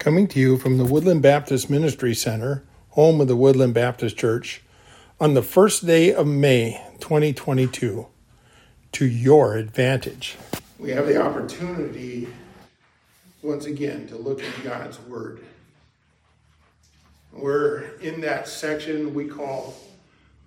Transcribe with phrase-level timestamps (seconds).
[0.00, 4.62] Coming to you from the Woodland Baptist Ministry Center, home of the Woodland Baptist Church,
[5.20, 8.06] on the first day of May 2022,
[8.92, 10.38] to your advantage.
[10.78, 12.28] We have the opportunity
[13.42, 15.44] once again to look at God's Word.
[17.30, 19.74] We're in that section we call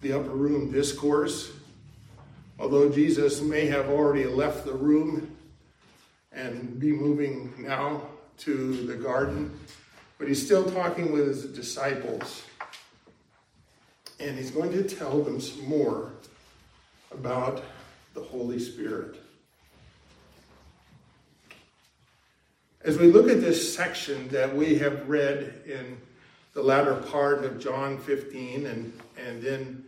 [0.02, 1.52] the Upper Room Discourse.
[2.58, 5.38] Although Jesus may have already left the room
[6.32, 8.08] and be moving now
[8.40, 9.58] to the garden,
[10.18, 12.44] but he's still talking with his disciples.
[14.20, 16.12] And he's going to tell them some more
[17.12, 17.64] about
[18.14, 19.18] the Holy Spirit.
[22.84, 25.98] As we look at this section that we have read in
[26.54, 29.86] the latter part of John 15 and, and then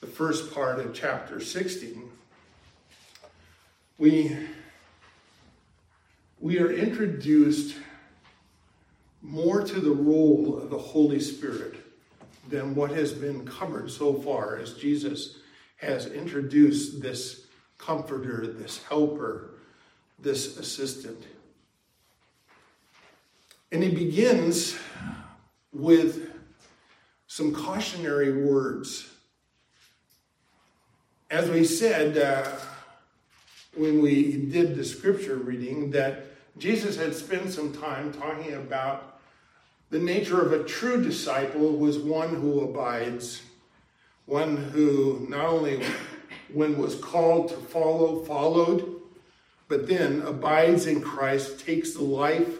[0.00, 2.10] the first part of chapter 16,
[3.98, 4.34] we,
[6.40, 7.76] we are introduced
[9.20, 11.74] more to the role of the Holy Spirit
[12.48, 15.36] than what has been covered so far as Jesus
[15.76, 17.46] has introduced this
[17.76, 19.50] comforter, this helper,
[20.18, 21.22] this assistant.
[23.70, 24.76] And he begins
[25.72, 26.30] with
[27.26, 29.08] some cautionary words.
[31.30, 32.50] As we said uh,
[33.76, 39.20] when we did the scripture reading, that Jesus had spent some time talking about
[39.90, 43.42] the nature of a true disciple was one who abides,
[44.26, 45.82] one who not only
[46.52, 49.00] when was called to follow, followed,
[49.68, 52.58] but then abides in Christ, takes the life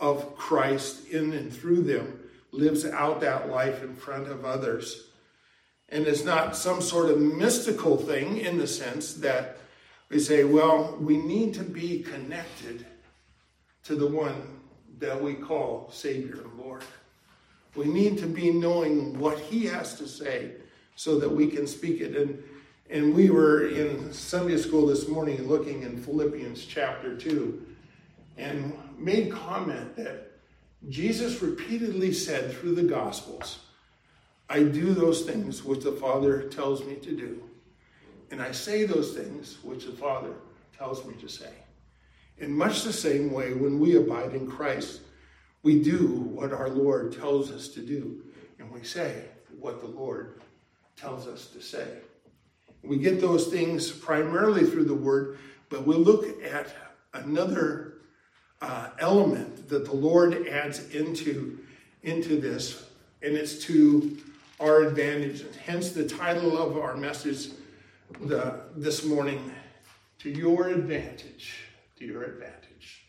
[0.00, 2.20] of Christ in and through them,
[2.52, 5.08] lives out that life in front of others.
[5.88, 9.58] And it's not some sort of mystical thing in the sense that
[10.08, 12.86] we say, well, we need to be connected
[13.86, 14.42] to the one
[14.98, 16.82] that we call Savior and Lord.
[17.76, 20.52] We need to be knowing what He has to say
[20.96, 22.16] so that we can speak it.
[22.16, 22.42] And,
[22.90, 27.64] and we were in Sunday school this morning looking in Philippians chapter 2
[28.36, 30.32] and made comment that
[30.88, 33.60] Jesus repeatedly said through the Gospels,
[34.50, 37.40] I do those things which the Father tells me to do.
[38.32, 40.32] And I say those things which the Father
[40.76, 41.52] tells me to say.
[42.38, 45.00] In much the same way, when we abide in Christ,
[45.62, 48.22] we do what our Lord tells us to do,
[48.58, 49.24] and we say
[49.58, 50.40] what the Lord
[50.96, 51.86] tells us to say.
[52.82, 55.38] We get those things primarily through the Word,
[55.70, 56.68] but we'll look at
[57.14, 57.94] another
[58.60, 61.58] uh, element that the Lord adds into,
[62.02, 62.84] into this,
[63.22, 64.18] and it's to
[64.60, 65.44] our advantage.
[65.64, 67.48] Hence the title of our message
[68.20, 69.50] the, this morning,
[70.20, 71.65] To Your Advantage
[71.98, 73.06] to your advantage.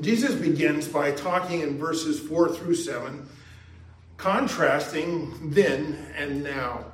[0.00, 3.28] Jesus begins by talking in verses 4 through 7,
[4.16, 6.84] contrasting then and now.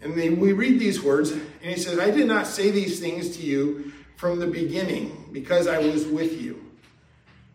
[0.00, 3.36] And then we read these words, and he says, I did not say these things
[3.36, 6.64] to you from the beginning because I was with you.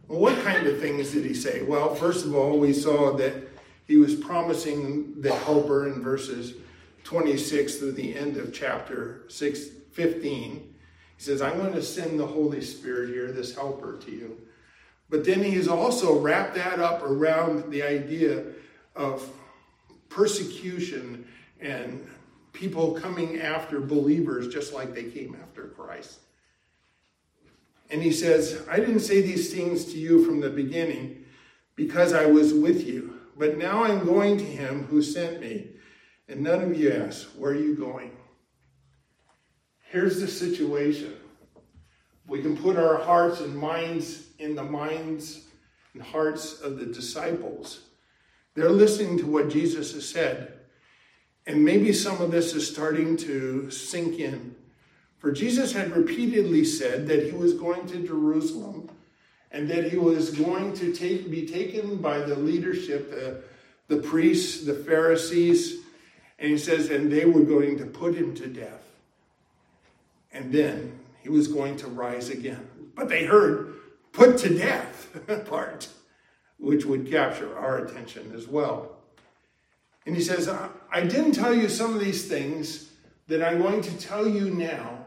[0.08, 1.64] Well, what kind of things did he say?
[1.64, 3.34] Well, first of all, we saw that
[3.86, 6.54] he was promising the helper in verses
[7.04, 10.76] 26 through the end of chapter 6, 15.
[11.18, 14.42] He says, I'm going to send the Holy Spirit here, this helper to you.
[15.10, 18.44] But then he's also wrapped that up around the idea
[18.96, 19.30] of
[20.10, 21.28] persecution
[21.62, 22.08] and
[22.52, 26.20] people coming after believers just like they came after Christ.
[27.90, 31.26] And he says, I didn't say these things to you from the beginning
[31.76, 33.20] because I was with you.
[33.38, 35.70] But now I'm going to him who sent me.
[36.28, 38.12] And none of you ask, Where are you going?
[39.94, 41.14] Here's the situation.
[42.26, 45.46] We can put our hearts and minds in the minds
[45.94, 47.82] and hearts of the disciples.
[48.56, 50.54] They're listening to what Jesus has said.
[51.46, 54.56] And maybe some of this is starting to sink in.
[55.20, 58.90] For Jesus had repeatedly said that he was going to Jerusalem
[59.52, 63.44] and that he was going to take, be taken by the leadership, the,
[63.96, 65.82] the priests, the Pharisees,
[66.40, 68.83] and he says, and they were going to put him to death.
[70.34, 72.68] And then he was going to rise again.
[72.96, 73.76] But they heard
[74.12, 75.10] put to death
[75.50, 75.88] part,
[76.58, 78.98] which would capture our attention as well.
[80.06, 82.90] And he says, I didn't tell you some of these things
[83.28, 85.06] that I'm going to tell you now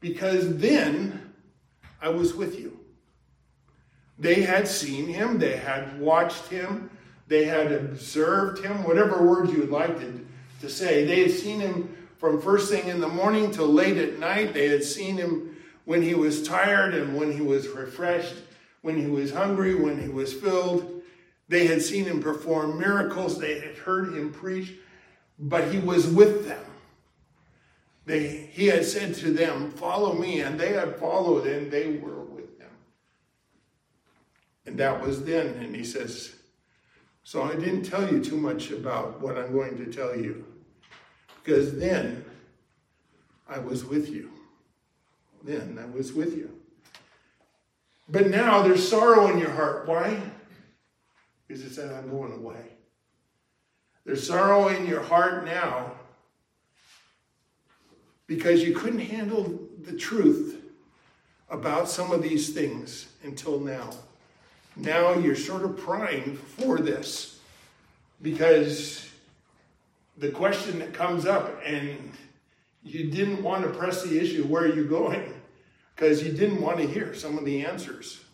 [0.00, 1.32] because then
[2.02, 2.78] I was with you.
[4.18, 6.90] They had seen him, they had watched him,
[7.28, 10.26] they had observed him, whatever words you would like to,
[10.60, 11.04] to say.
[11.04, 14.54] They had seen him from first thing in the morning till late at night.
[14.54, 18.34] They had seen him when he was tired and when he was refreshed,
[18.82, 21.02] when he was hungry, when he was filled.
[21.48, 24.74] They had seen him perform miracles, they had heard him preach,
[25.38, 26.64] but he was with them.
[28.04, 32.24] They, he had said to them, Follow me, and they had followed, and they were
[32.24, 32.70] with him.
[34.64, 35.48] And that was then.
[35.60, 36.34] And he says,
[37.24, 40.44] So I didn't tell you too much about what I'm going to tell you,
[41.46, 42.24] because then
[43.48, 44.32] I was with you.
[45.44, 46.50] Then I was with you.
[48.08, 49.86] But now there's sorrow in your heart.
[49.86, 50.20] Why?
[51.46, 52.72] Because it said, I'm going away.
[54.04, 55.92] There's sorrow in your heart now
[58.26, 60.64] because you couldn't handle the truth
[61.48, 63.90] about some of these things until now.
[64.74, 67.38] Now you're sort of primed for this
[68.20, 69.06] because
[70.16, 72.12] the question that comes up, and
[72.82, 75.32] you didn't want to press the issue where are you going
[75.94, 78.24] because you didn't want to hear some of the answers.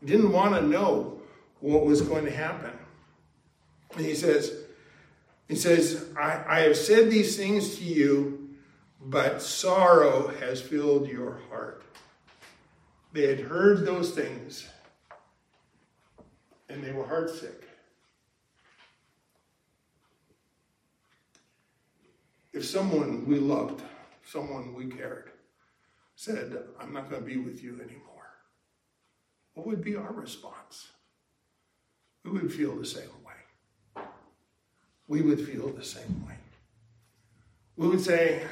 [0.00, 1.20] You didn't want to know
[1.60, 2.72] what was going to happen.
[3.96, 4.64] And he says,
[5.48, 8.42] he says, I, I have said these things to you
[9.04, 11.82] but sorrow has filled your heart.
[13.12, 14.68] They had heard those things
[16.68, 17.64] and they were heartsick.
[22.52, 23.82] If someone we loved,
[24.24, 25.30] someone we cared,
[26.14, 28.28] said, I'm not going to be with you anymore,
[29.54, 30.88] what would be our response?
[32.24, 34.02] We would feel the same way.
[35.08, 36.36] We would feel the same way.
[37.76, 38.42] We would say,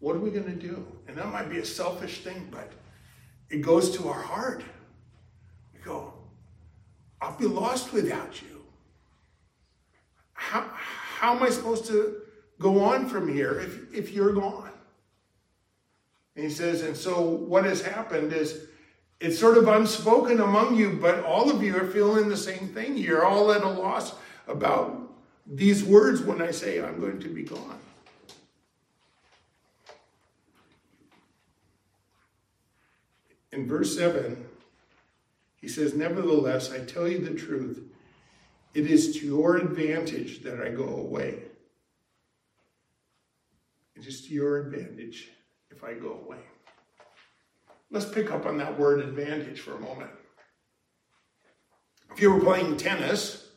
[0.00, 0.84] what are we going to do?
[1.06, 2.72] And that might be a selfish thing, but
[3.50, 4.62] it goes to our heart.
[5.72, 6.12] We go,
[7.20, 8.64] I'll be lost without you.
[10.32, 10.70] How,
[11.22, 12.16] how am I supposed to
[12.58, 14.72] go on from here if, if you're gone?
[16.34, 18.66] And he says, and so what has happened is
[19.20, 22.96] it's sort of unspoken among you, but all of you are feeling the same thing.
[22.96, 24.14] You're all at a loss
[24.48, 24.98] about
[25.46, 27.78] these words when I say I'm going to be gone.
[33.52, 34.46] in verse 7,
[35.60, 37.82] he says, Nevertheless, I tell you the truth,
[38.74, 41.42] it is to your advantage that I go away.
[43.94, 45.30] It is to your advantage
[45.70, 46.38] if I go away.
[47.90, 50.10] Let's pick up on that word advantage for a moment.
[52.10, 53.48] If you were playing tennis,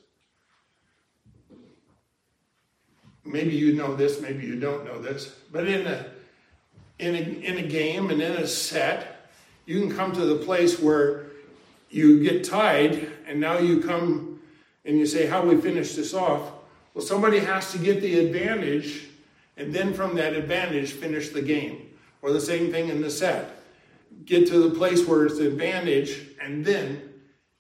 [3.23, 6.05] maybe you know this, maybe you don't know this, but in a
[6.99, 9.29] in a, in a game and in a set,
[9.65, 11.25] you can come to the place where
[11.89, 14.24] you get tied and now you come
[14.85, 16.51] and you say, How we finish this off?
[16.93, 19.07] Well, somebody has to get the advantage
[19.57, 21.91] and then from that advantage finish the game.
[22.21, 23.61] Or the same thing in the set.
[24.25, 27.13] Get to the place where it's the advantage and then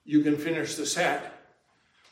[0.05, 1.33] you can finish the set.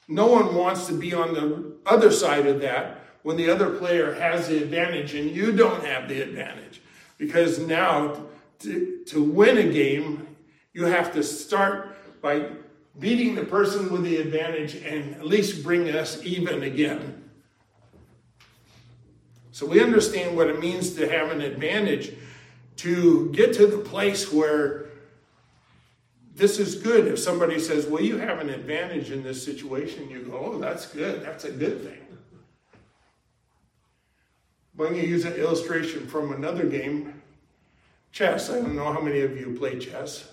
[0.07, 4.13] No one wants to be on the other side of that when the other player
[4.13, 6.81] has the advantage and you don't have the advantage.
[7.17, 8.25] Because now
[8.59, 10.27] to, to win a game,
[10.73, 12.49] you have to start by
[12.99, 17.23] beating the person with the advantage and at least bring us even again.
[19.51, 22.13] So we understand what it means to have an advantage,
[22.77, 24.87] to get to the place where
[26.35, 27.07] this is good.
[27.07, 30.87] If somebody says, Well, you have an advantage in this situation, you go, Oh, that's
[30.87, 31.21] good.
[31.21, 31.99] That's a good thing.
[34.75, 37.21] But I'm going to use an illustration from another game
[38.11, 38.49] chess.
[38.49, 40.27] I don't know how many of you play chess.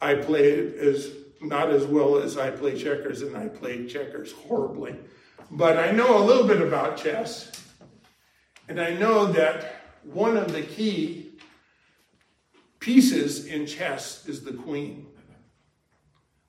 [0.00, 1.10] I play it as
[1.48, 4.96] not as well as I play checkers, and I play checkers horribly.
[5.50, 7.52] But I know a little bit about chess,
[8.68, 11.32] and I know that one of the key
[12.80, 15.06] pieces in chess is the queen.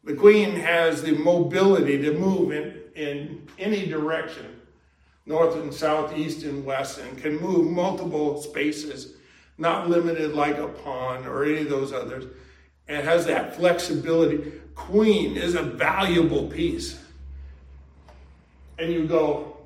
[0.04, 4.62] The queen has the mobility to move in, in any direction,
[5.26, 9.16] north and south, east and west, and can move multiple spaces
[9.58, 12.26] not limited like a pawn or any of those others.
[12.88, 14.52] And has that flexibility.
[14.76, 17.00] Queen is a valuable piece.
[18.78, 19.58] And you go,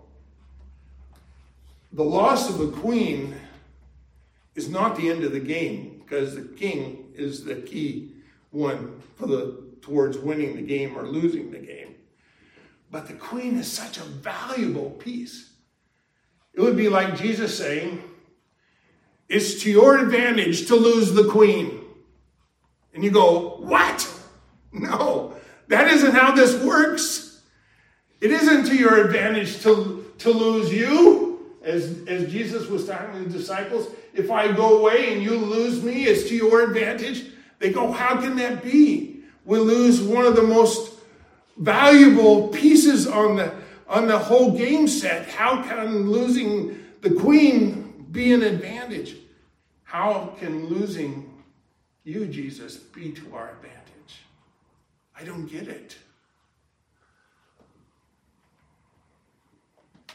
[1.92, 3.36] the loss of a queen
[4.56, 8.12] is not the end of the game because the king is the key
[8.52, 11.96] one for the towards winning the game or losing the game.
[12.92, 15.52] But the queen is such a valuable piece.
[16.54, 18.04] It would be like Jesus saying,
[19.28, 21.79] it's to your advantage to lose the queen.
[23.00, 24.14] And you go, What?
[24.74, 25.34] No,
[25.70, 27.42] that isn't how this works.
[28.20, 31.56] It isn't to your advantage to, to lose you.
[31.64, 35.82] as, as Jesus was talking to the disciples, if I go away and you lose
[35.82, 37.28] me, it's to your advantage.
[37.60, 39.24] They go, How can that be?
[39.46, 41.00] We lose one of the most
[41.56, 43.54] valuable pieces on the
[43.88, 45.26] on the whole game set.
[45.30, 49.16] How can losing the queen be an advantage?
[49.84, 51.29] How can losing
[52.10, 54.24] you, Jesus, be to our advantage?
[55.18, 55.98] I don't get it.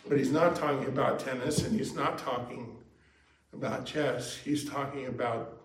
[0.08, 2.76] But he's not talking about tennis and he's not talking
[3.52, 4.36] about chess.
[4.36, 5.62] He's talking about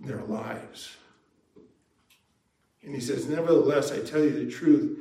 [0.00, 0.96] their lives.
[2.82, 4.98] And he says, Nevertheless, I tell you the truth,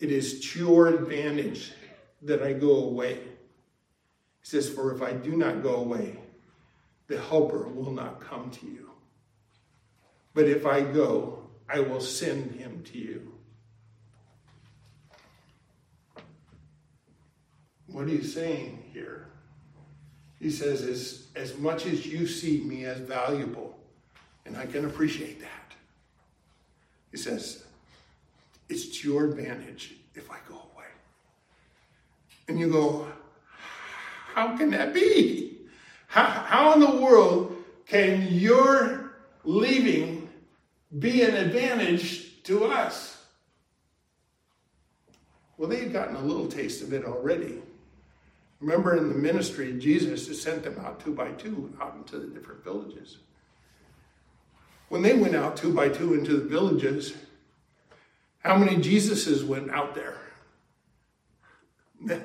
[0.00, 1.72] it is to your advantage
[2.22, 3.14] that I go away.
[3.14, 6.16] He says, For if I do not go away,
[7.06, 8.87] the Helper will not come to you.
[10.38, 13.32] But if I go, I will send him to you.
[17.88, 19.26] What are you saying here?
[20.38, 23.80] He says, as, as much as you see me as valuable,
[24.46, 25.74] and I can appreciate that,
[27.10, 27.64] he says,
[28.68, 30.86] it's to your advantage if I go away.
[32.46, 33.08] And you go,
[34.34, 35.62] how can that be?
[36.06, 40.17] How, how in the world can your leaving
[40.96, 43.22] be an advantage to us?
[45.56, 47.60] Well, they've gotten a little taste of it already.
[48.60, 52.64] Remember in the ministry, Jesus sent them out two by two out into the different
[52.64, 53.18] villages.
[54.88, 57.14] When they went out two by two into the villages,
[58.40, 60.16] how many Jesuses went out there?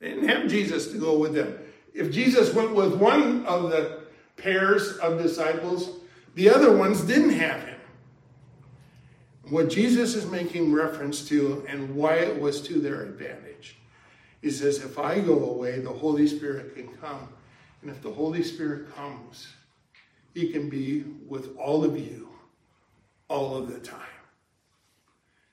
[0.00, 1.58] They didn't have Jesus to go with them.
[1.92, 4.00] If Jesus went with one of the
[4.38, 5.90] pairs of disciples,
[6.34, 7.79] the other ones didn't have him.
[9.50, 13.76] What Jesus is making reference to and why it was to their advantage.
[14.40, 17.28] He says, if I go away, the Holy Spirit can come.
[17.82, 19.48] And if the Holy Spirit comes,
[20.34, 22.28] he can be with all of you
[23.28, 23.98] all of the time.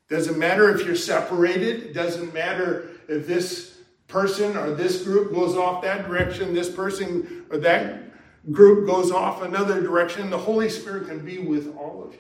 [0.10, 5.82] Doesn't matter if you're separated, doesn't matter if this person or this group goes off
[5.82, 8.04] that direction, this person or that
[8.52, 10.30] group goes off another direction.
[10.30, 12.20] The Holy Spirit can be with all of you.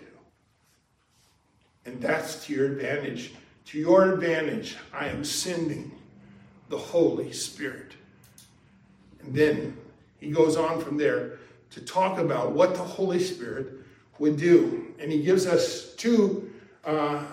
[1.87, 3.33] And that's to your advantage.
[3.67, 5.93] To your advantage, I am sending
[6.67, 7.93] the Holy Spirit.
[9.21, 9.77] And then
[10.19, 11.39] he goes on from there
[11.71, 13.73] to talk about what the Holy Spirit
[14.19, 14.93] would do.
[14.99, 16.51] And he gives us two
[16.83, 17.23] uh,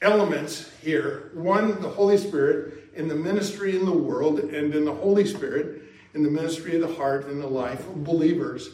[0.00, 4.94] elements here one, the Holy Spirit in the ministry in the world, and then the
[4.94, 5.82] Holy Spirit
[6.14, 8.68] in the ministry of the heart and the life of believers.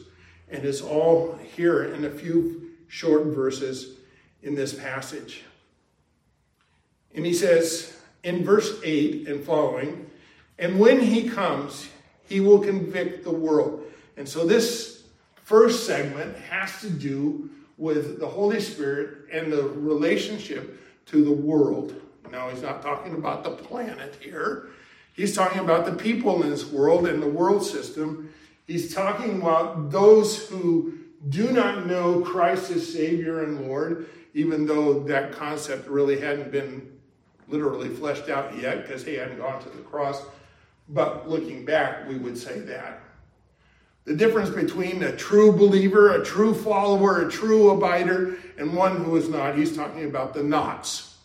[0.50, 3.97] And it's all here in a few short verses
[4.42, 5.42] in this passage.
[7.14, 10.10] And he says in verse 8 and following,
[10.58, 11.88] and when he comes,
[12.28, 13.84] he will convict the world.
[14.16, 15.04] And so this
[15.44, 21.94] first segment has to do with the Holy Spirit and the relationship to the world.
[22.30, 24.68] Now, he's not talking about the planet here.
[25.14, 28.32] He's talking about the people in this world and the world system.
[28.66, 35.00] He's talking about those who do not know Christ as Savior and Lord, even though
[35.00, 36.96] that concept really hadn't been
[37.48, 40.22] literally fleshed out yet because he hadn't gone to the cross.
[40.90, 43.00] But looking back, we would say that.
[44.04, 49.16] The difference between a true believer, a true follower, a true abider, and one who
[49.16, 51.16] is not, he's talking about the nots.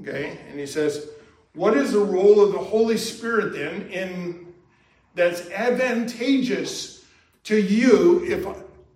[0.00, 0.38] Okay?
[0.48, 1.08] And he says,
[1.54, 4.54] What is the role of the Holy Spirit then in
[5.16, 7.04] that's advantageous
[7.42, 8.46] to you if,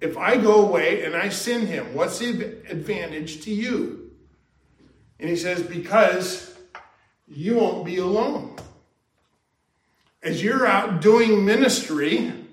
[0.03, 1.95] if I go away and I send him?
[1.95, 4.11] What's the advantage to you?
[5.21, 6.55] And he says, Because
[7.27, 8.57] you won't be alone.
[10.23, 12.49] As you're out doing ministry, and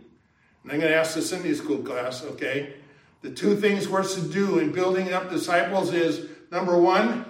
[0.64, 2.76] I'm going to ask the Sunday school class, okay?
[3.22, 7.26] The two things we're to do in building up disciples is number one,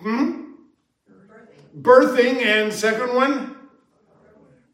[0.00, 0.52] Hmm?
[1.10, 1.82] Birthing.
[1.82, 3.56] Birthing, and second one?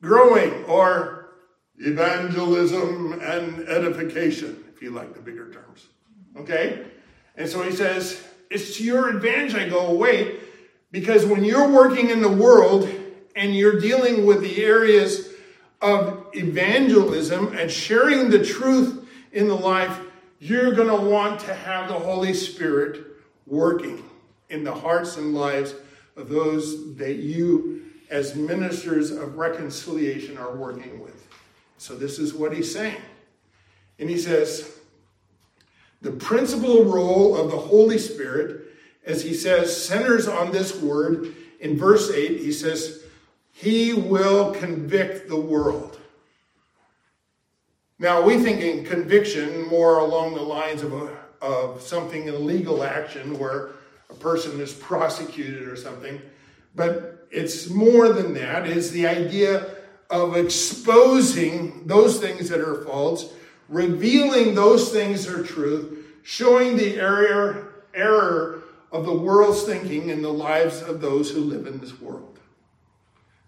[0.02, 1.21] Growing, or
[1.82, 5.88] evangelism and edification, if you like the bigger terms.
[6.36, 6.86] Okay?
[7.36, 10.38] And so he says, It's to your advantage I go away,
[10.90, 12.88] because when you're working in the world
[13.34, 15.28] and you're dealing with the areas
[15.80, 19.98] of evangelism and sharing the truth in the life,
[20.38, 23.06] you're going to want to have the Holy Spirit
[23.46, 24.04] working
[24.50, 25.74] in the hearts and lives
[26.16, 31.26] of those that you, as ministers of reconciliation, are working with.
[31.82, 33.02] So, this is what he's saying.
[33.98, 34.70] And he says,
[36.00, 38.66] the principal role of the Holy Spirit,
[39.04, 41.34] as he says, centers on this word.
[41.58, 43.02] In verse 8, he says,
[43.50, 45.98] he will convict the world.
[47.98, 52.84] Now, we think in conviction more along the lines of, a, of something, in legal
[52.84, 53.70] action where
[54.08, 56.22] a person is prosecuted or something.
[56.76, 58.68] But it's more than that.
[58.68, 59.81] It's the idea
[60.12, 63.32] of exposing those things that are false,
[63.68, 70.20] revealing those things that are truth, showing the error, error of the world's thinking in
[70.20, 72.38] the lives of those who live in this world.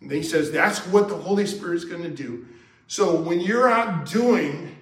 [0.00, 2.46] And he says that's what the Holy Spirit is going to do.
[2.86, 4.74] So when you're out doing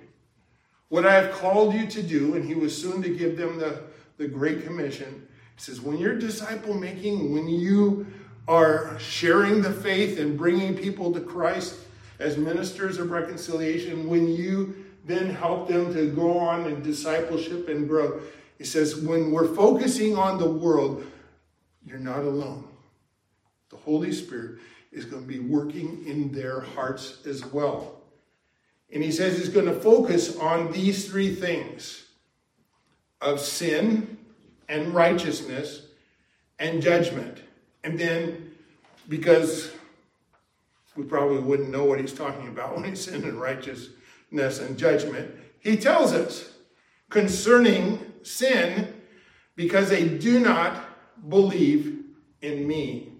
[0.88, 3.82] what I have called you to do, and he was soon to give them the,
[4.18, 8.06] the Great Commission, he says, when you're disciple making, when you
[8.48, 11.76] are sharing the faith and bringing people to Christ
[12.18, 17.88] as ministers of reconciliation, when you then help them to go on in discipleship and
[17.88, 18.20] grow,
[18.58, 21.04] he says, when we're focusing on the world,
[21.84, 22.68] you're not alone.
[23.70, 24.58] The Holy Spirit
[24.92, 28.02] is going to be working in their hearts as well.
[28.92, 32.04] And he says he's going to focus on these three things
[33.20, 34.18] of sin
[34.68, 35.86] and righteousness
[36.58, 37.38] and judgment.
[37.84, 38.52] And then,
[39.08, 39.72] because
[40.96, 45.34] we probably wouldn't know what he's talking about when he's sin and righteousness and judgment,
[45.60, 46.52] he tells us
[47.10, 48.92] concerning sin
[49.56, 50.84] because they do not
[51.28, 52.04] believe
[52.40, 53.12] in me.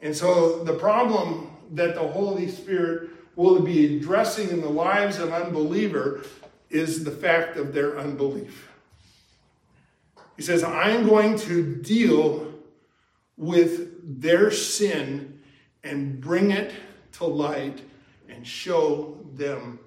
[0.00, 5.32] And so the problem that the Holy Spirit will be addressing in the lives of
[5.32, 6.24] unbeliever
[6.70, 8.68] is the fact of their unbelief.
[10.36, 12.51] He says, I'm going to deal
[13.42, 15.40] with their sin
[15.82, 16.72] and bring it
[17.10, 17.80] to light
[18.28, 19.80] and show them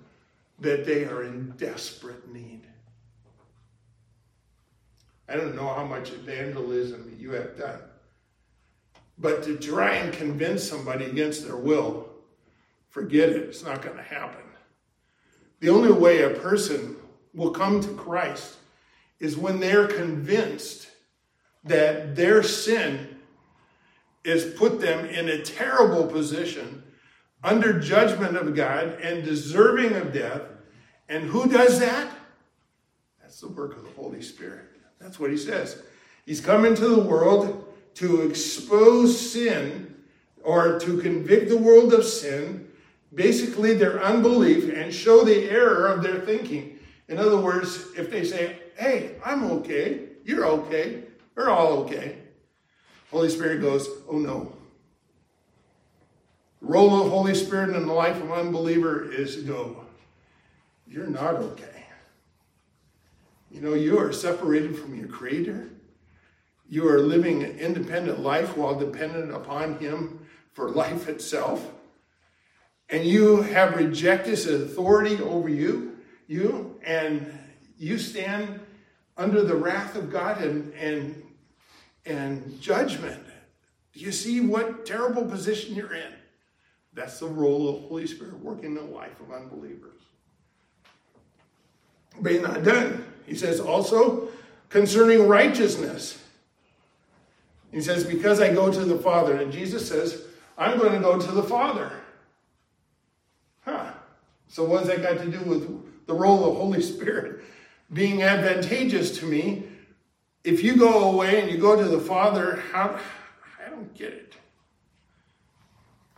[0.59, 2.63] that they are in desperate need.
[5.29, 7.79] I don't know how much evangelism you have done.
[9.17, 12.09] But to try and convince somebody against their will,
[12.89, 13.43] forget it.
[13.43, 14.43] It's not going to happen.
[15.61, 16.97] The only way a person
[17.33, 18.57] will come to Christ
[19.21, 20.89] is when they're convinced
[21.63, 23.14] that their sin
[24.25, 26.83] is put them in a terrible position
[27.43, 30.41] under judgment of God and deserving of death.
[31.07, 32.11] And who does that?
[33.21, 34.65] That's the work of the Holy Spirit.
[34.99, 35.83] That's what he says.
[36.25, 39.95] He's come into the world to expose sin
[40.43, 42.67] or to convict the world of sin,
[43.13, 46.79] basically their unbelief, and show the error of their thinking.
[47.07, 51.03] In other words, if they say, hey, I'm okay, you're okay,
[51.35, 52.17] we're all okay,
[53.15, 54.51] Holy Spirit goes, oh no.
[56.59, 59.85] Role of Holy Spirit in the life of an unbeliever is go.
[60.85, 61.85] You're not okay.
[63.49, 65.69] You know, you are separated from your Creator.
[66.67, 70.19] You are living an independent life while dependent upon Him
[70.51, 71.71] for life itself.
[72.89, 77.31] And you have rejected His authority over you, you, and
[77.77, 78.59] you stand
[79.15, 81.24] under the wrath of God and, and,
[82.05, 83.23] and judgment.
[83.93, 86.13] Do you see what terrible position you're in?
[86.93, 90.01] That's the role of the Holy Spirit working in the life of unbelievers.
[92.19, 93.05] But he's not done.
[93.25, 94.29] He says also
[94.69, 96.21] concerning righteousness.
[97.71, 99.35] He says, Because I go to the Father.
[99.35, 100.21] And Jesus says,
[100.57, 101.91] I'm going to go to the Father.
[103.65, 103.91] Huh.
[104.47, 107.43] So, what has that got to do with the role of Holy Spirit
[107.91, 109.63] being advantageous to me?
[110.45, 112.99] If you go away and you go to the Father, how,
[113.65, 114.35] I don't get it.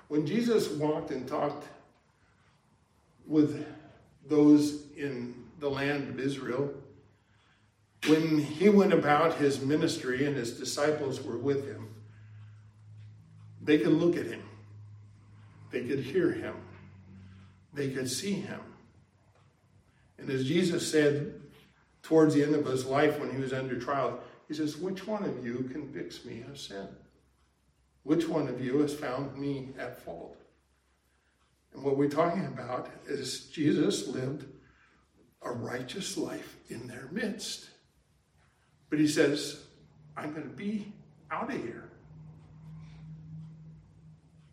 [0.10, 1.66] When Jesus walked and talked
[3.26, 3.66] with
[4.28, 6.74] those in the land of Israel,
[8.08, 11.88] when he went about his ministry and his disciples were with him,
[13.62, 14.44] they could look at him,
[15.72, 16.56] they could hear him,
[17.74, 18.60] they could see him.
[20.18, 21.40] And as Jesus said
[22.08, 24.18] towards the end of his life when he was under trial,
[24.48, 26.88] he says, Which one of you convicts me of sin?
[28.04, 30.38] Which one of you has found me at fault?
[31.74, 34.46] And what we're talking about is Jesus lived
[35.42, 37.70] a righteous life in their midst.
[38.90, 39.66] But he says,
[40.16, 40.94] I'm going to be
[41.30, 41.90] out of here.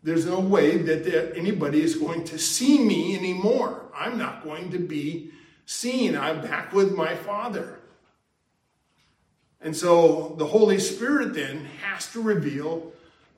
[0.03, 3.89] There's no way that anybody is going to see me anymore.
[3.95, 5.31] I'm not going to be
[5.65, 6.15] seen.
[6.15, 7.79] I'm back with my Father.
[9.61, 12.91] And so the Holy Spirit then has to reveal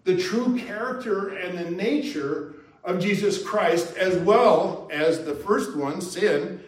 [0.03, 6.01] the true character and the nature of Jesus Christ, as well as the first one,
[6.01, 6.63] sin,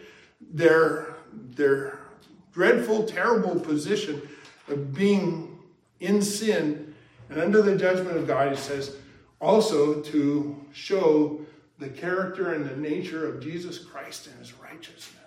[0.52, 2.00] their, their
[2.52, 4.20] dreadful, terrible position
[4.68, 5.58] of being
[6.00, 6.90] in sin
[7.30, 8.96] and under the judgment of God, he says,
[9.40, 11.40] also to show
[11.78, 15.19] the character and the nature of Jesus Christ and his righteousness.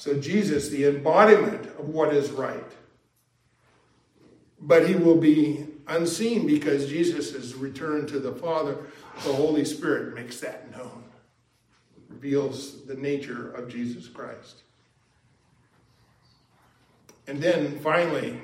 [0.00, 2.72] So, Jesus, the embodiment of what is right.
[4.58, 8.78] But he will be unseen because Jesus has returned to the Father.
[9.24, 11.04] The Holy Spirit makes that known,
[12.08, 14.62] reveals the nature of Jesus Christ.
[17.26, 18.40] And then finally,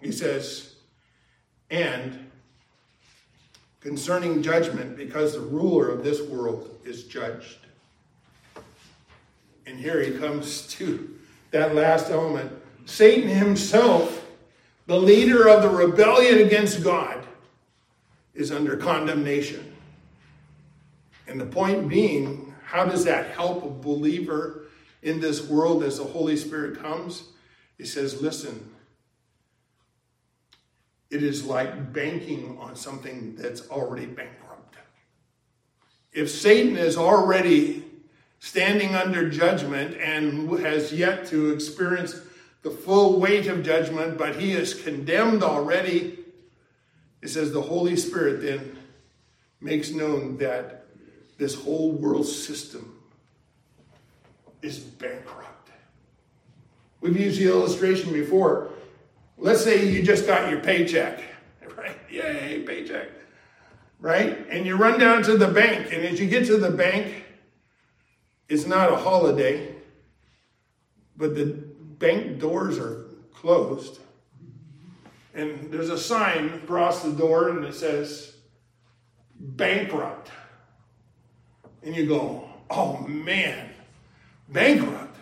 [0.00, 0.74] he says,
[1.70, 2.32] and
[3.78, 7.65] concerning judgment, because the ruler of this world is judged.
[9.66, 11.18] And here he comes to
[11.50, 12.52] that last element.
[12.84, 14.24] Satan himself,
[14.86, 17.26] the leader of the rebellion against God,
[18.34, 19.74] is under condemnation.
[21.26, 24.66] And the point being, how does that help a believer
[25.02, 27.24] in this world as the Holy Spirit comes?
[27.76, 28.70] He says, listen,
[31.10, 34.76] it is like banking on something that's already bankrupt.
[36.12, 37.85] If Satan is already
[38.46, 42.20] standing under judgment and has yet to experience
[42.62, 46.16] the full weight of judgment, but he is condemned already,
[47.22, 48.78] it says the Holy Spirit then
[49.60, 50.86] makes known that
[51.38, 52.96] this whole world system
[54.62, 55.70] is bankrupt.
[57.00, 58.70] We've used the illustration before.
[59.38, 61.20] Let's say you just got your paycheck,
[61.76, 61.98] right?
[62.08, 63.08] Yay, paycheck,
[63.98, 64.46] right?
[64.48, 67.25] And you run down to the bank, and as you get to the bank,
[68.48, 69.74] it's not a holiday,
[71.16, 71.46] but the
[71.98, 74.00] bank doors are closed.
[75.34, 78.36] And there's a sign across the door, and it says,
[79.38, 80.30] bankrupt.
[81.82, 83.70] And you go, oh man,
[84.48, 85.16] bankrupt.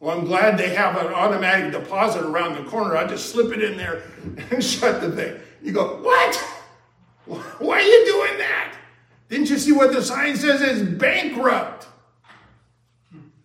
[0.00, 2.96] Well, I'm glad they have an automatic deposit around the corner.
[2.96, 4.02] I just slip it in there
[4.50, 5.40] and shut the thing.
[5.62, 6.36] You go, what?
[7.58, 8.74] Why are you doing that?
[9.28, 10.60] Didn't you see what the sign says?
[10.60, 11.86] It's bankrupt.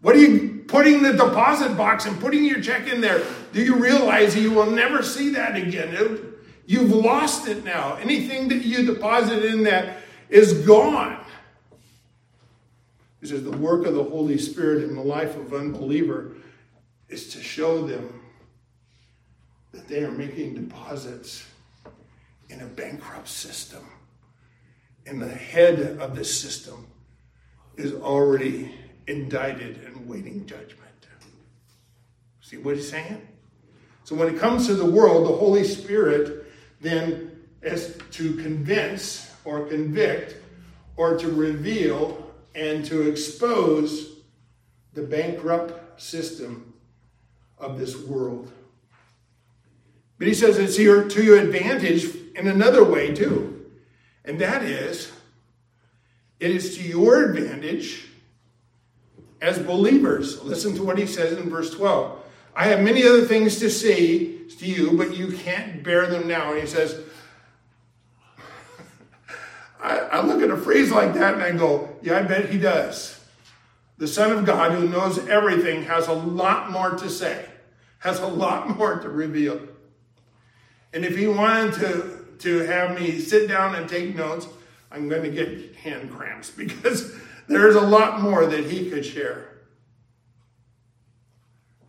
[0.02, 3.24] What are you putting the deposit box and putting your check in there?
[3.54, 6.36] Do you realize you will never see that again?
[6.66, 7.96] You've lost it now.
[7.96, 11.24] Anything that you deposited in that is gone.
[13.22, 16.34] This is the work of the Holy Spirit in the life of unbeliever
[17.10, 18.22] is to show them
[19.72, 21.46] that they are making deposits
[22.50, 23.84] in a bankrupt system.
[25.06, 26.88] And the head of the system
[27.78, 28.76] is already
[29.08, 30.88] indicted and waiting judgment.
[32.48, 33.28] See what he's saying?
[34.06, 36.46] So when it comes to the world, the Holy Spirit
[36.80, 40.38] then is to convince or convict
[40.96, 44.22] or to reveal and to expose
[44.94, 46.74] the bankrupt system
[47.58, 48.50] of this world.
[50.18, 53.70] But he says it's here to your advantage in another way too.
[54.24, 55.12] And that is,
[56.40, 58.08] it is to your advantage
[59.42, 60.42] as believers.
[60.44, 62.24] Listen to what he says in verse 12.
[62.56, 66.52] I have many other things to say to you, but you can't bear them now.
[66.52, 67.00] And he says,
[69.82, 72.58] I, I look at a phrase like that and I go, yeah, I bet he
[72.58, 73.18] does
[73.98, 77.46] the Son of God, who knows everything, has a lot more to say,
[78.00, 79.60] has a lot more to reveal.
[80.94, 84.48] And if he wanted to, to have me sit down and take notes,
[84.92, 87.14] I'm going to get hand cramps because
[87.48, 89.48] there's a lot more that he could share.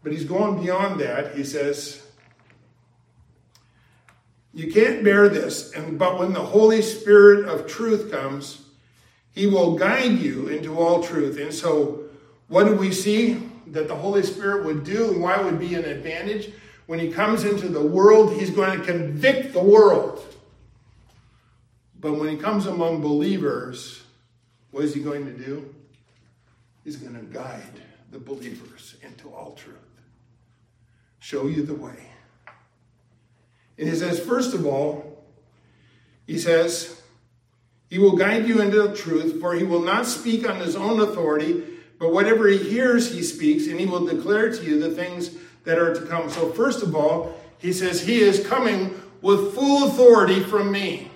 [0.03, 1.35] But he's going beyond that.
[1.35, 2.03] He says,
[4.55, 8.63] You can't bear this, and but when the Holy Spirit of truth comes,
[9.33, 11.39] he will guide you into all truth.
[11.39, 12.05] And so,
[12.49, 15.85] what do we see that the Holy Spirit would do and why would be an
[15.85, 16.53] advantage?
[16.87, 20.25] When he comes into the world, he's going to convict the world.
[22.01, 24.03] But when he comes among believers,
[24.71, 25.75] what is he going to do?
[26.85, 29.77] He's going to guide the believers into all truth,
[31.19, 32.09] show you the way.
[33.79, 35.25] And he says, first of all,
[36.27, 37.01] he says,
[37.89, 41.01] he will guide you into the truth, for he will not speak on his own
[41.01, 41.63] authority,
[41.99, 45.31] but whatever he hears, he speaks, and he will declare to you the things
[45.65, 46.29] that are to come.
[46.31, 51.11] So, first of all, he says, He is coming with full authority from me.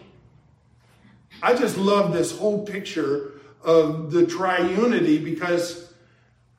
[1.43, 3.32] I just love this whole picture
[3.65, 5.93] of the triunity because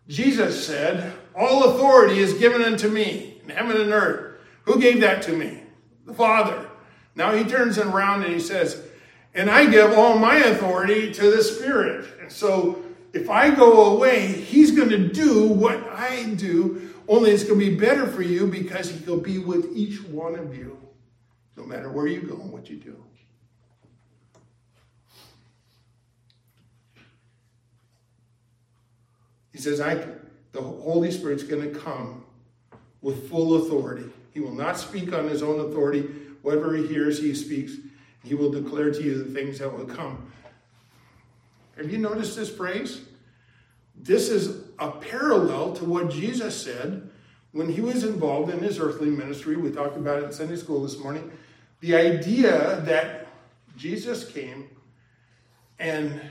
[0.07, 4.39] Jesus said, All authority is given unto me in heaven and earth.
[4.63, 5.63] Who gave that to me?
[6.05, 6.69] The Father.
[7.15, 8.81] Now he turns around and he says,
[9.33, 12.07] And I give all my authority to the Spirit.
[12.21, 17.43] And so if I go away, he's going to do what I do, only it's
[17.43, 20.77] going to be better for you because he'll be with each one of you.
[21.55, 22.95] no matter where you go and what you do.
[29.53, 30.05] He says, I,
[30.51, 32.25] the Holy Spirit's going to come
[33.01, 34.09] with full authority.
[34.31, 36.01] He will not speak on his own authority.
[36.41, 37.73] Whatever he hears, he speaks.
[38.23, 40.31] He will declare to you the things that will come.
[41.77, 43.01] Have you noticed this phrase?
[43.95, 47.09] This is a parallel to what Jesus said
[47.51, 49.55] when he was involved in his earthly ministry.
[49.55, 51.31] We talked about it in Sunday school this morning.
[51.79, 53.27] The idea that
[53.77, 54.69] Jesus came
[55.79, 56.21] and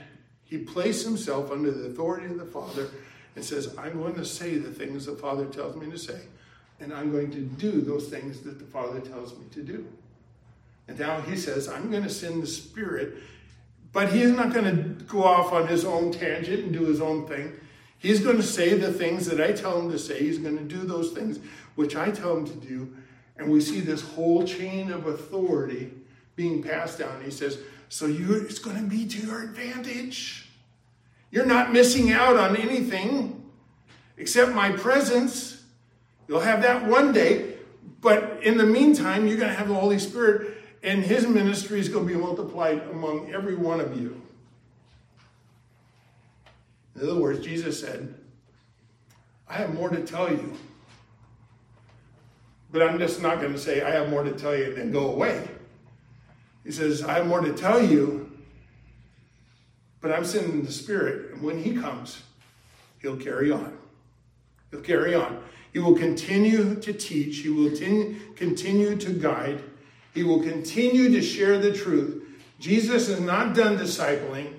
[0.43, 2.89] he placed himself under the authority of the Father
[3.35, 6.19] and says, I'm going to say the things the Father tells me to say,
[6.79, 9.87] and I'm going to do those things that the Father tells me to do.
[10.87, 13.15] And now he says, I'm going to send the Spirit,
[13.91, 17.27] but he's not going to go off on his own tangent and do his own
[17.27, 17.53] thing.
[17.99, 20.19] He's going to say the things that I tell him to say.
[20.19, 21.39] He's going to do those things
[21.75, 22.93] which I tell him to do.
[23.37, 25.91] And we see this whole chain of authority
[26.35, 27.23] being passed down.
[27.23, 30.42] He says, So you, it's going to be to your advantage.
[31.33, 33.43] You're not missing out on anything
[34.17, 35.63] except my presence.
[36.27, 37.55] You'll have that one day.
[38.01, 41.89] But in the meantime, you're going to have the Holy Spirit, and his ministry is
[41.89, 44.21] going to be multiplied among every one of you.
[46.95, 48.13] In other words, Jesus said,
[49.49, 50.55] I have more to tell you.
[52.71, 54.91] But I'm just not going to say, I have more to tell you, and then
[54.91, 55.47] go away.
[56.63, 58.22] He says, I have more to tell you,
[60.03, 61.31] but I'm sending the Spirit.
[61.31, 62.21] And when He comes,
[63.01, 63.75] He'll carry on.
[64.69, 65.41] He'll carry on.
[65.71, 67.37] He will continue to teach.
[67.37, 67.71] He will
[68.35, 69.63] continue to guide.
[70.13, 72.23] He will continue to share the truth.
[72.59, 74.53] Jesus is not done discipling.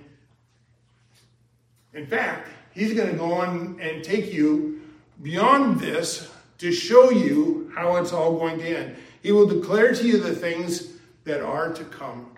[1.92, 4.82] In fact, he's going to go on and take you
[5.22, 8.96] beyond this to show you how it's all going to end.
[9.22, 10.88] He will declare to you the things
[11.24, 12.33] that are to come.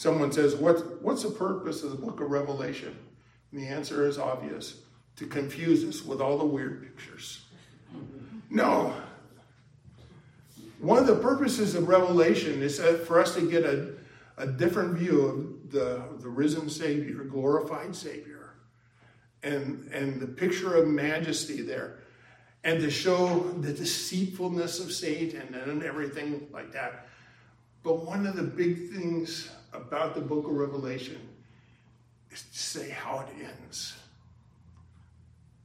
[0.00, 2.96] Someone says, what, What's the purpose of the book of Revelation?
[3.52, 4.80] And the answer is obvious
[5.16, 7.44] to confuse us with all the weird pictures.
[8.48, 8.94] No,
[10.78, 13.92] one of the purposes of Revelation is for us to get a,
[14.38, 18.54] a different view of the, the risen Savior, glorified Savior,
[19.42, 21.98] and, and the picture of majesty there,
[22.64, 27.06] and to show the deceitfulness of Satan and everything like that.
[27.82, 31.18] But one of the big things about the book of Revelation
[32.30, 33.96] is to say how it ends.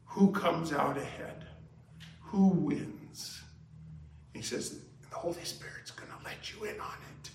[0.06, 1.46] Who comes out ahead?
[2.22, 3.42] Who wins?
[4.34, 7.30] He says, the Holy Spirit's going to let you in on it.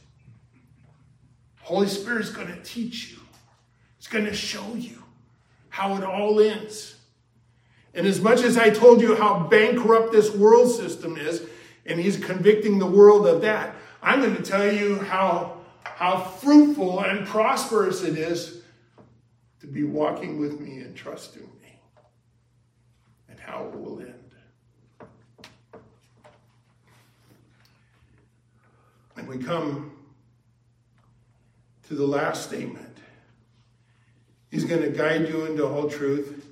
[1.60, 3.18] Holy Spirit's going to teach you.
[3.98, 5.02] It's going to show you
[5.68, 6.96] how it all ends.
[7.94, 11.42] And as much as I told you how bankrupt this world system is,
[11.86, 17.00] and he's convicting the world of that, I'm going to tell you how, how fruitful
[17.00, 18.62] and prosperous it is
[19.60, 21.78] to be walking with me and trusting me,
[23.28, 24.14] and how it will end.
[29.16, 29.92] And we come
[31.88, 32.86] to the last statement.
[34.50, 36.46] He's going to guide you into all truth,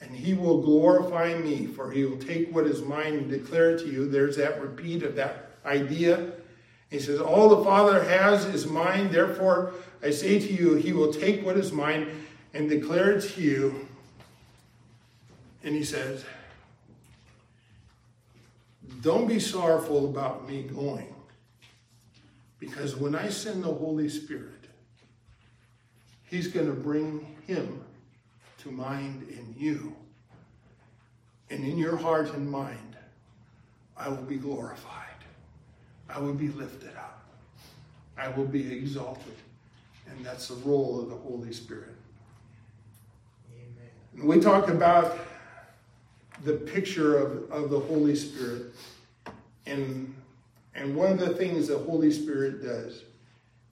[0.00, 3.78] and he will glorify me, for he will take what is mine and declare it
[3.80, 4.08] to you.
[4.08, 6.32] There's that repeat of that idea.
[6.90, 9.72] He says, All the Father has is mine, therefore
[10.02, 13.88] I say to you, he will take what is mine and declare it to you.
[15.62, 16.24] And he says,
[19.00, 21.14] Don't be sorrowful about me going
[22.58, 24.50] because when I send the Holy Spirit,
[26.24, 27.84] He's going to bring Him
[28.58, 29.94] to mind in you.
[31.50, 32.96] And in your heart and mind,
[33.96, 35.13] I will be glorified.
[36.08, 37.24] I will be lifted up.
[38.16, 39.34] I will be exalted.
[40.08, 41.94] And that's the role of the Holy Spirit.
[43.52, 43.90] Amen.
[44.14, 45.18] And we talk about
[46.44, 48.74] the picture of, of the Holy Spirit
[49.66, 50.14] in
[50.74, 53.04] and one of the things the Holy Spirit does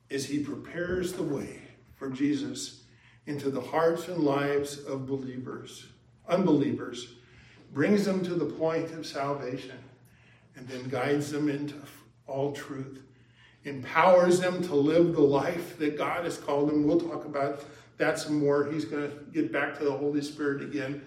[0.09, 1.61] is he prepares the way
[1.97, 2.83] for Jesus
[3.27, 5.87] into the hearts and lives of believers,
[6.29, 7.14] unbelievers,
[7.73, 9.79] brings them to the point of salvation,
[10.55, 11.75] and then guides them into
[12.27, 13.03] all truth,
[13.65, 16.87] empowers them to live the life that God has called them.
[16.87, 17.65] We'll talk about
[17.99, 18.71] that some more.
[18.71, 21.03] He's going to get back to the Holy Spirit again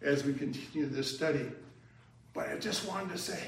[0.00, 1.50] as we continue this study.
[2.32, 3.42] But I just wanted to say,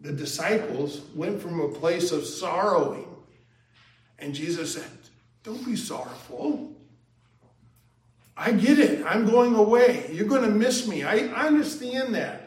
[0.00, 3.08] the disciples went from a place of sorrowing.
[4.18, 4.90] And Jesus said,
[5.42, 6.72] Don't be sorrowful.
[8.36, 9.04] I get it.
[9.06, 10.10] I'm going away.
[10.12, 11.04] You're going to miss me.
[11.04, 12.45] I, I understand that.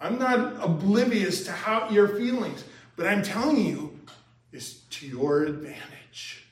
[0.00, 2.64] I'm not oblivious to how your feelings,
[2.96, 3.98] but I'm telling you,
[4.52, 6.46] it's to your advantage.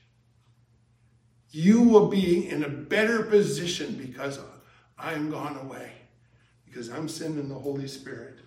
[1.50, 4.38] You will be in a better position because
[4.98, 5.92] I'm gone away,
[6.66, 8.38] because I'm sending the Holy Spirit.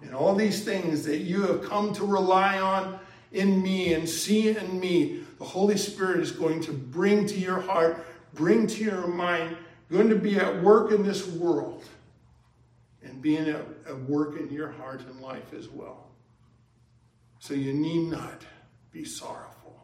[0.00, 2.98] And all these things that you have come to rely on
[3.32, 7.60] in me and see in me, the Holy Spirit is going to bring to your
[7.60, 9.56] heart, bring to your mind,
[9.90, 11.84] going to be at work in this world
[13.08, 16.06] and being at, at work in your heart and life as well.
[17.38, 18.42] So you need not
[18.92, 19.80] be sorrowful.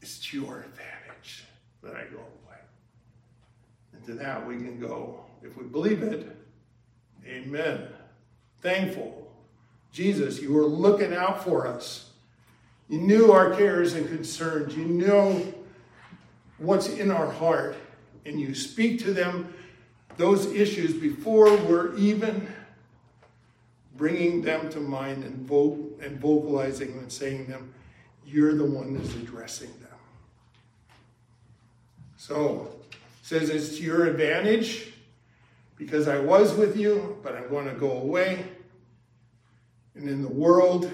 [0.00, 1.44] It's to your advantage
[1.82, 2.58] that I go away.
[3.92, 6.36] And to that we can go, if we believe it,
[7.26, 7.88] amen.
[8.60, 9.30] Thankful.
[9.92, 12.10] Jesus, you were looking out for us.
[12.88, 14.76] You knew our cares and concerns.
[14.76, 15.52] You know
[16.58, 17.76] what's in our heart.
[18.24, 19.52] And you speak to them,
[20.18, 22.46] those issues, before we're even
[23.98, 27.74] bringing them to mind and, vo- and vocalizing and saying them.
[28.24, 29.88] You're the one that's addressing them.
[32.16, 32.68] So,
[33.22, 34.92] says it's to your advantage
[35.76, 38.44] because I was with you, but I'm going to go away.
[39.94, 40.90] And in the world,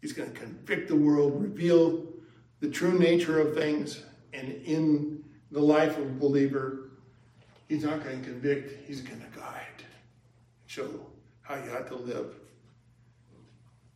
[0.00, 2.04] He's going to convict the world, reveal
[2.60, 4.02] the true nature of things.
[4.32, 6.81] And in the life of a believer,
[7.72, 9.86] He's not going to convict, He's going to guide, and
[10.66, 10.90] show
[11.40, 12.34] how you ought to live.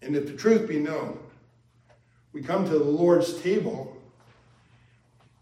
[0.00, 1.18] And if the truth be known,
[2.32, 3.94] we come to the Lord's table,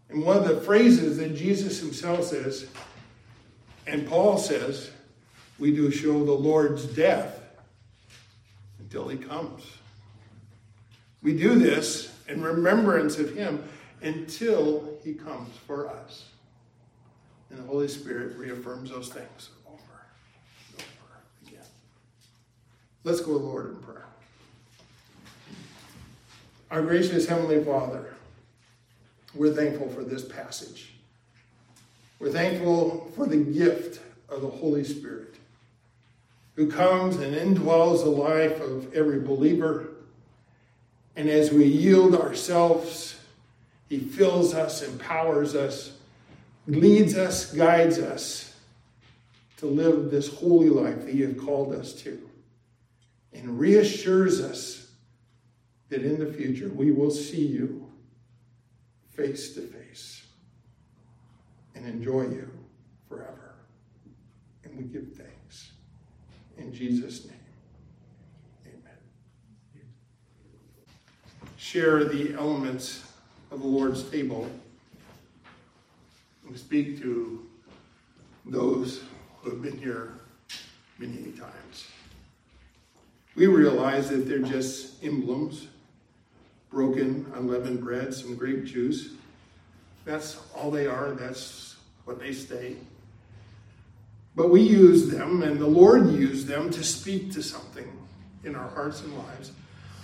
[0.09, 2.67] and one of the phrases that Jesus himself says,
[3.87, 4.91] and Paul says,
[5.57, 7.39] we do show the Lord's death
[8.79, 9.65] until he comes.
[11.23, 13.63] We do this in remembrance of him
[14.01, 16.25] until he comes for us.
[17.55, 19.77] And the Holy Spirit reaffirms those things over
[20.73, 21.65] and over again.
[23.05, 24.05] Let's go, Lord, in prayer.
[26.69, 28.13] Our gracious Heavenly Father,
[29.33, 30.95] we're thankful for this passage.
[32.19, 35.35] We're thankful for the gift of the Holy Spirit
[36.55, 39.87] who comes and indwells the life of every believer
[41.15, 43.17] and as we yield ourselves,
[43.87, 45.94] He fills us, empowers us,
[46.67, 48.55] leads us, guides us
[49.57, 52.29] to live this holy life that He has called us to,
[53.33, 54.91] and reassures us
[55.89, 57.89] that in the future we will see you
[59.09, 60.25] face to face
[61.75, 62.49] and enjoy you
[63.07, 63.55] forever.
[64.63, 65.71] And we give thanks.
[66.57, 67.35] In Jesus' name.
[68.65, 69.85] Amen.
[71.57, 73.03] Share the elements
[73.51, 74.49] of the Lord's table
[76.47, 77.45] and speak to
[78.45, 79.03] those
[79.41, 80.13] who have been here
[80.99, 81.87] many times.
[83.35, 85.67] We realize that they're just emblems,
[86.69, 89.09] broken, unleavened bread, some grape juice.
[90.05, 92.77] That's all they are, that's what they stay.
[94.35, 97.91] But we use them, and the Lord used them to speak to something
[98.43, 99.51] in our hearts and lives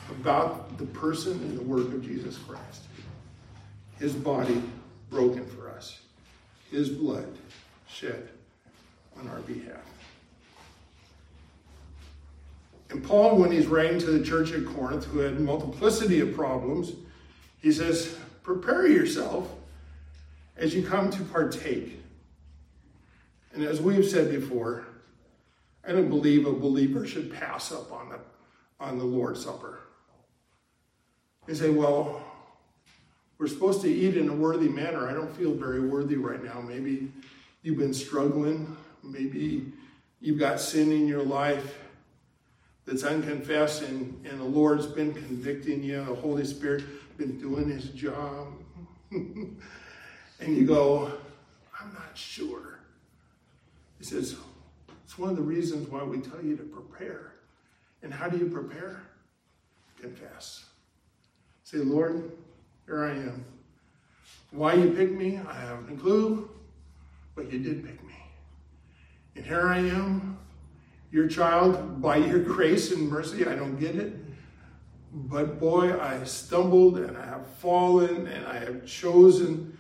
[0.10, 2.84] about the person and the work of Jesus Christ.
[4.00, 4.62] His body
[5.10, 6.00] broken for us,
[6.72, 7.28] his blood
[7.88, 8.30] shed
[9.20, 9.78] on our behalf.
[12.90, 16.94] And Paul, when he's writing to the church at Corinth, who had multiplicity of problems,
[17.62, 19.50] he says, Prepare yourself
[20.58, 22.00] as you come to partake.
[23.54, 24.86] And as we've said before,
[25.88, 28.20] I don't believe a believer should pass up on the,
[28.80, 29.80] on the Lord's Supper.
[31.48, 32.22] You say, well,
[33.42, 35.10] we're supposed to eat in a worthy manner.
[35.10, 36.62] I don't feel very worthy right now.
[36.62, 37.12] Maybe
[37.64, 38.78] you've been struggling.
[39.02, 39.66] Maybe
[40.20, 41.80] you've got sin in your life
[42.86, 46.06] that's unconfessed and, and the Lord's been convicting you.
[46.06, 46.84] The Holy Spirit
[47.18, 48.50] been doing his job.
[49.12, 49.58] and
[50.42, 51.12] you go,
[51.82, 52.78] I'm not sure.
[53.98, 54.36] He says,
[55.04, 57.34] it's one of the reasons why we tell you to prepare.
[58.04, 59.02] And how do you prepare?
[60.00, 60.66] Confess.
[61.64, 62.32] Say, Lord,
[62.92, 63.46] here I am.
[64.52, 66.50] Why you picked me, I have no clue,
[67.36, 68.14] but you did pick me.
[69.38, 70.38] And here I am,
[71.10, 73.48] your child, by your grace and mercy.
[73.48, 74.14] I don't get it.
[75.14, 79.78] But boy, I stumbled and I have fallen and I have chosen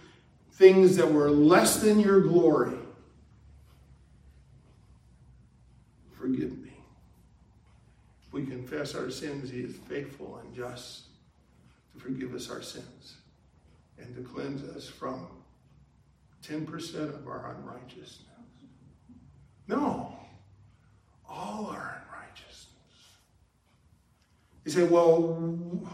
[0.53, 2.77] things that were less than your glory.
[6.13, 6.71] Forgive me.
[8.25, 11.10] If we confess our sins, He is faithful and just
[11.93, 13.17] to forgive us our sins
[13.97, 15.27] and to cleanse us from
[16.43, 18.27] 10% of our unrighteousness.
[19.67, 20.17] No,
[21.29, 22.67] all our unrighteousness.
[24.65, 25.87] You say, well,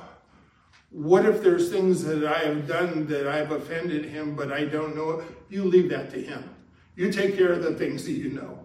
[0.90, 4.96] what if there's things that I have done that I've offended him, but I don't
[4.96, 5.24] know?
[5.50, 6.50] You leave that to him.
[6.96, 8.60] You take care of the things that you know.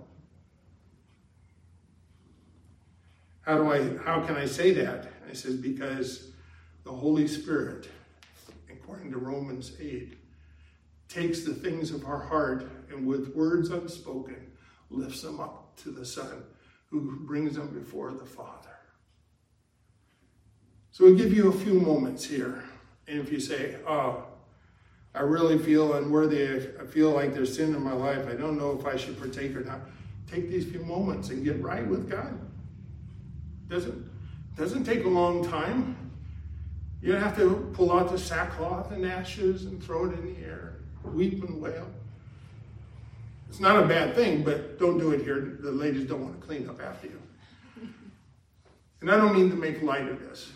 [3.43, 5.09] How do I how can I say that?
[5.29, 6.32] I says because
[6.85, 7.89] the Holy Spirit,
[8.71, 10.19] according to Romans 8,
[11.09, 14.53] takes the things of our heart and with words unspoken
[14.91, 16.45] lifts them up to the Son
[16.91, 18.69] who brings them before the Father.
[20.91, 22.63] So we give you a few moments here.
[23.09, 24.25] And if you say, oh,
[25.15, 26.47] I really feel unworthy,
[26.79, 29.57] I feel like there's sin in my life, I don't know if I should partake
[29.57, 29.81] or not,
[30.31, 32.39] take these few moments and get right with God.
[33.69, 34.07] Doesn't,
[34.57, 36.12] doesn't take a long time.
[37.03, 40.41] You don't have to pull out the sackcloth and ashes and throw it in the
[40.41, 41.89] air, weep and wail.
[43.49, 45.59] It's not a bad thing, but don't do it here.
[45.61, 47.21] The ladies don't want to clean up after you.
[49.01, 50.53] And I don't mean to make light of this.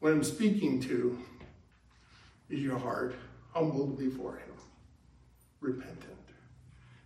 [0.00, 1.18] What I'm speaking to
[2.48, 3.14] is your heart
[3.52, 4.54] humbled before Him,
[5.60, 6.00] repentant.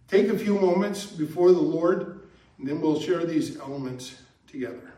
[0.07, 2.21] Take a few moments before the Lord,
[2.59, 4.15] and then we'll share these elements
[4.47, 4.93] together.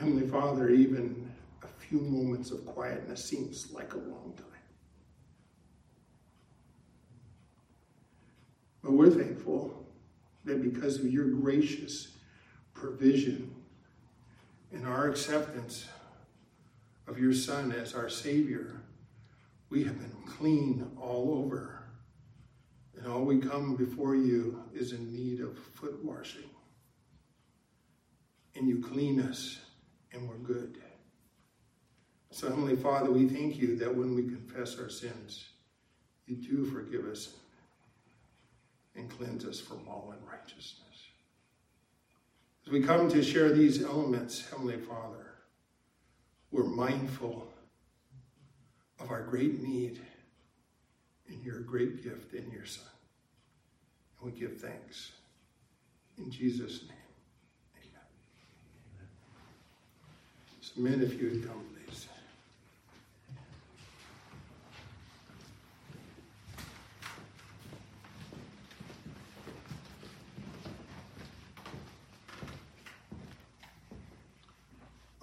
[0.00, 1.30] Heavenly Father, even
[1.62, 4.46] a few moments of quietness seems like a long time.
[8.82, 9.86] But we're thankful
[10.46, 12.16] that because of your gracious
[12.72, 13.54] provision
[14.72, 15.86] and our acceptance
[17.06, 18.80] of your Son as our Savior,
[19.68, 21.82] we have been clean all over.
[22.96, 26.48] And all we come before you is in need of foot washing.
[28.56, 29.58] And you clean us
[30.12, 30.78] and we're good.
[32.30, 35.48] So, Heavenly Father, we thank you that when we confess our sins,
[36.26, 37.34] you do forgive us
[38.94, 40.86] and cleanse us from all unrighteousness.
[42.64, 45.26] As we come to share these elements, Heavenly Father,
[46.52, 47.48] we're mindful
[49.00, 50.00] of our great need
[51.28, 52.84] and your great gift in your Son.
[54.20, 55.12] And we give thanks.
[56.18, 56.99] In Jesus' name.
[60.74, 62.06] So, men, if you would come, please.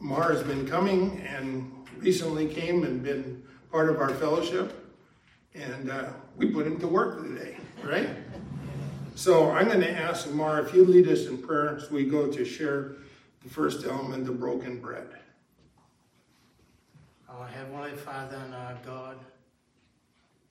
[0.02, 3.42] Amar has been coming and recently came and been
[3.72, 4.74] part of our fellowship.
[5.56, 8.10] And uh, we put him to work today, right?
[9.16, 12.28] So I'm going to ask Amar if you lead us in prayer as we go
[12.28, 12.98] to share
[13.44, 15.08] the first element, the broken bread.
[17.40, 19.18] Our Heavenly Father and our God,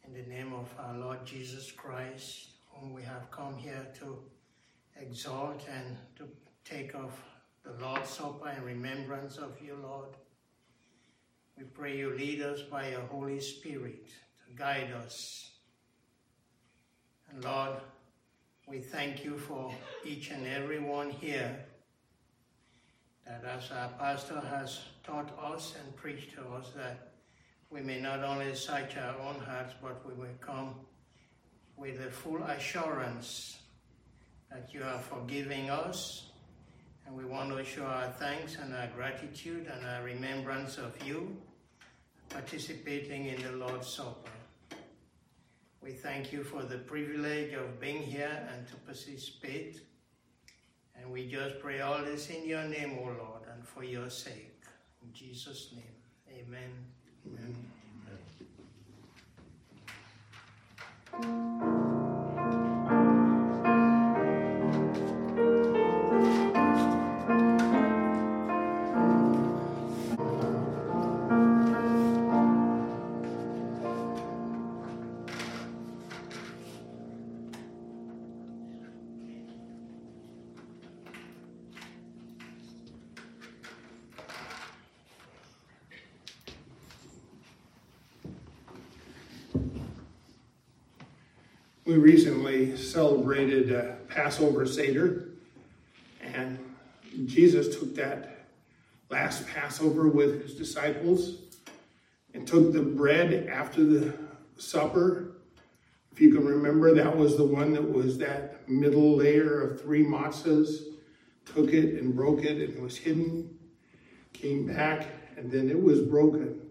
[0.06, 4.18] in the name of our Lord Jesus Christ, whom we have come here to
[5.00, 6.28] exalt and to
[6.64, 7.10] take of
[7.64, 10.10] the Lord's Supper in remembrance of you, Lord.
[11.58, 15.50] We pray you lead us by your Holy Spirit to guide us.
[17.32, 17.78] And Lord,
[18.68, 19.74] we thank you for
[20.04, 21.65] each and every one here
[23.26, 27.08] that as our pastor has taught us and preached to us that
[27.70, 30.74] we may not only search our own hearts, but we may come
[31.76, 33.58] with a full assurance
[34.50, 36.30] that you are forgiving us.
[37.06, 41.36] And we want to show our thanks and our gratitude and our remembrance of you
[42.28, 44.30] participating in the Lord's Supper.
[45.80, 49.80] We thank you for the privilege of being here and to participate.
[51.00, 54.52] And we just pray all this in your name, O Lord, and for your sake.
[55.02, 55.84] In Jesus' name,
[56.28, 56.70] amen.
[61.14, 61.72] Amen.
[91.86, 95.28] We recently celebrated uh, Passover Seder,
[96.20, 96.58] and
[97.26, 98.48] Jesus took that
[99.08, 101.42] last Passover with his disciples
[102.34, 104.12] and took the bread after the
[104.58, 105.36] supper.
[106.10, 110.04] If you can remember, that was the one that was that middle layer of three
[110.04, 110.82] matzahs.
[111.44, 113.56] Took it and broke it, and it was hidden.
[114.32, 115.06] Came back,
[115.36, 116.62] and then it was broken.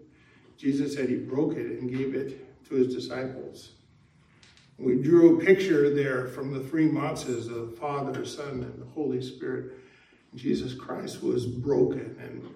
[0.58, 3.75] Jesus said he broke it and gave it to his disciples.
[4.78, 8.86] We drew a picture there from the three matzahs of the Father, Son, and the
[8.86, 9.72] Holy Spirit.
[10.34, 12.16] Jesus Christ was broken.
[12.20, 12.46] And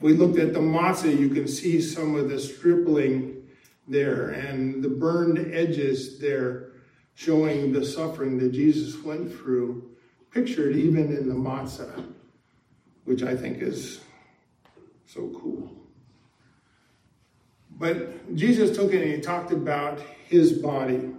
[0.00, 3.46] we looked at the matzah, you can see some of the stripling
[3.88, 6.72] there and the burned edges there
[7.14, 9.90] showing the suffering that Jesus went through,
[10.30, 12.06] pictured even in the matzah,
[13.04, 14.00] which I think is
[15.06, 15.70] so cool.
[17.78, 21.12] But Jesus took it and he talked about his body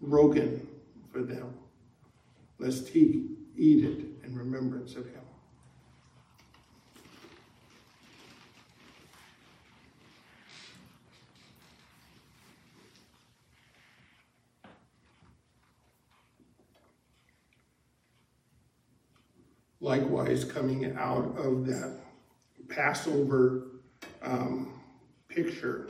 [0.00, 0.66] broken
[1.12, 1.54] for them,
[2.58, 3.26] lest he
[3.56, 5.20] eat it in remembrance of him.
[19.82, 21.98] Likewise, coming out of that
[22.68, 23.68] Passover
[24.22, 24.78] um,
[25.28, 25.88] picture,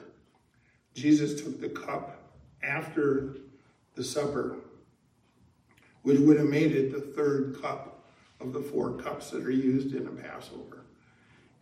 [0.95, 2.33] Jesus took the cup
[2.63, 3.37] after
[3.95, 4.57] the supper,
[6.03, 8.05] which would have made it the third cup
[8.41, 10.85] of the four cups that are used in a Passover.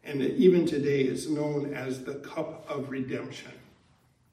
[0.04, 3.52] And even today, it's known as the cup of redemption,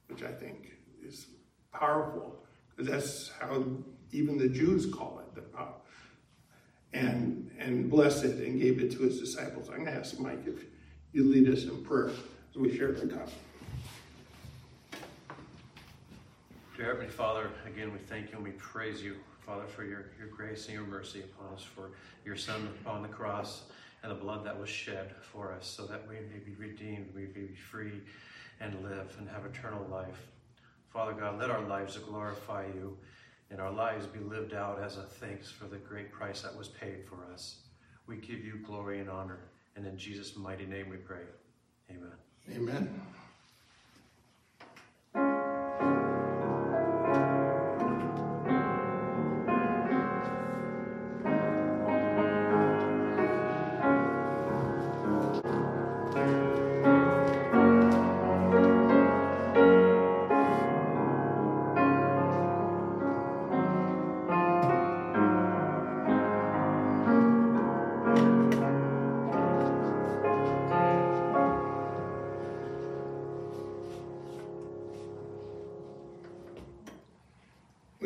[0.08, 0.74] which I think
[1.04, 1.28] is
[1.74, 2.38] powerful
[2.70, 3.66] because that's how
[4.12, 5.36] even the Jews call it.
[5.36, 5.42] The,
[6.96, 9.70] and and blessed it and gave it to his disciples.
[9.70, 10.66] I'm going to ask Mike if
[11.12, 13.30] you lead us in prayer as we share the cup.
[16.78, 19.16] Dear Heavenly Father, again, we thank you and we praise you,
[19.46, 21.92] Father, for your, your grace and your mercy upon us, for
[22.26, 23.64] your Son upon the cross
[24.04, 27.28] and the blood that was shed for us, so that we may be redeemed, we
[27.28, 28.02] may be free
[28.60, 30.28] and live and have eternal life.
[30.90, 32.98] Father God, let our lives glorify you
[33.50, 36.68] and our lives be lived out as a thanks for the great price that was
[36.68, 37.60] paid for us.
[38.06, 39.40] We give you glory and honor,
[39.78, 41.24] and in Jesus' mighty name we pray.
[41.90, 42.12] Amen.
[42.54, 43.02] Amen.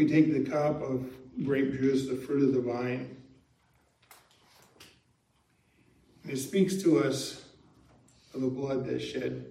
[0.09, 1.09] Take the cup of
[1.43, 3.15] grape juice, the fruit of the vine.
[6.23, 7.45] And it speaks to us
[8.33, 9.45] of the blood that's shed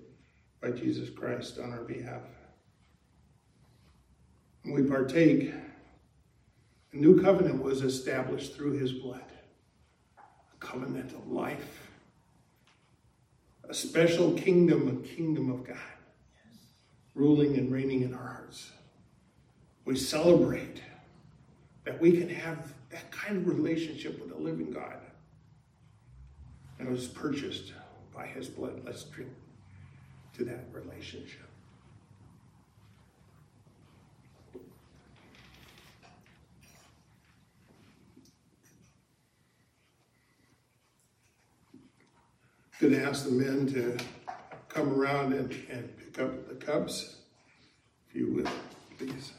[0.61, 2.23] by Jesus Christ on our behalf.
[4.65, 5.53] And we partake.
[6.93, 9.21] A new covenant was established through his blood,
[10.19, 11.91] a covenant of life,
[13.69, 15.77] a special kingdom, a kingdom of God,
[17.15, 18.71] ruling and reigning in our hearts
[19.89, 20.83] we celebrate
[21.87, 24.99] that we can have that kind of relationship with the living God.
[26.79, 27.73] That was purchased
[28.15, 28.83] by his blood.
[28.85, 29.31] Let's drink
[30.37, 31.49] to that relationship.
[42.79, 43.97] Going to ask the men to
[44.69, 47.17] come around and, and pick up the cups,
[48.11, 48.53] if you will,
[48.99, 49.33] please.